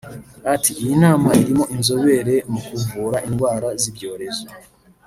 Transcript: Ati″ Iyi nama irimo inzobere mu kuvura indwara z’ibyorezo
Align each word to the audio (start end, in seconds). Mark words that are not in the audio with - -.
Ati″ 0.53 0.71
Iyi 0.81 0.95
nama 1.03 1.29
irimo 1.41 1.63
inzobere 1.75 2.35
mu 2.51 2.59
kuvura 2.67 3.17
indwara 3.27 3.67
z’ibyorezo 3.81 4.45